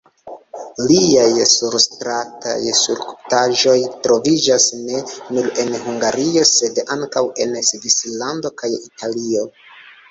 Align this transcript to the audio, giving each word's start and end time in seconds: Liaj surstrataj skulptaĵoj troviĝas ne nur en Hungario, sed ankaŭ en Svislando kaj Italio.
Liaj 0.91 1.43
surstrataj 1.55 2.55
skulptaĵoj 2.79 3.75
troviĝas 4.07 4.67
ne 4.87 5.03
nur 5.37 5.51
en 5.67 5.73
Hungario, 5.85 6.49
sed 6.55 6.83
ankaŭ 6.99 7.25
en 7.47 7.57
Svislando 7.73 8.57
kaj 8.65 8.75
Italio. 8.83 9.49